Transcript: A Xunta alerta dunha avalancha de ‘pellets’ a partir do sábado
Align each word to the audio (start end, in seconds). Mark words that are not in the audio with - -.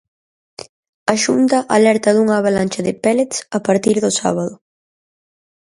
A 1.11 1.13
Xunta 1.23 1.57
alerta 1.77 2.09
dunha 2.15 2.35
avalancha 2.37 2.81
de 2.87 2.93
‘pellets’ 3.03 3.37
a 3.57 3.59
partir 3.67 3.95
do 4.03 4.11
sábado 4.19 4.53